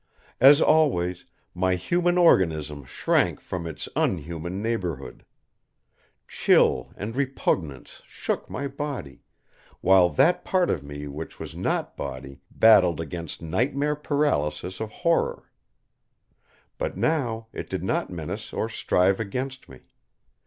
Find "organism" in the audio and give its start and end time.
2.17-2.85